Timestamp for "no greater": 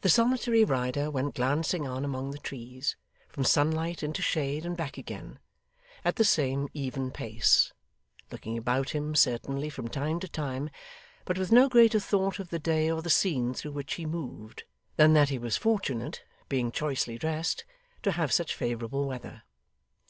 11.52-12.00